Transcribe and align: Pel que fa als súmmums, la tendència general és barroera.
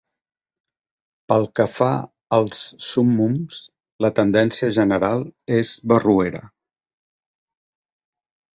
Pel 1.31 1.43
que 1.59 1.65
fa 1.73 1.89
als 2.37 2.63
súmmums, 2.87 3.61
la 4.07 4.11
tendència 4.21 4.73
general 4.81 5.23
és 5.61 5.77
barroera. 5.95 6.45